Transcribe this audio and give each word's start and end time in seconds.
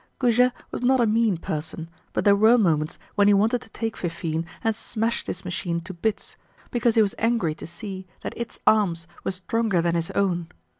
Goujet 0.17 0.51
was 0.71 0.81
not 0.81 0.99
a 0.99 1.05
mean 1.05 1.37
person, 1.37 1.87
but 2.11 2.25
there 2.25 2.35
were 2.35 2.57
moments 2.57 2.97
when 3.13 3.27
he 3.27 3.35
wanted 3.35 3.61
to 3.61 3.69
take 3.69 3.95
Fifine 3.95 4.47
and 4.63 4.75
smash 4.75 5.23
this 5.23 5.45
machine 5.45 5.79
to 5.81 5.93
bits 5.93 6.35
because 6.71 6.95
he 6.95 7.03
was 7.03 7.13
angry 7.19 7.53
to 7.53 7.67
see 7.67 8.07
that 8.21 8.33
its 8.35 8.59
arms 8.65 9.05
were 9.23 9.29
stronger 9.29 9.79
than 9.79 9.93
his 9.93 10.09
own. 10.15 10.47